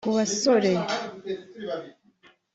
[0.03, 0.71] Ku basore